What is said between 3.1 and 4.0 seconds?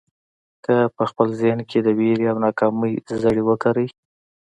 زړي وکرئ.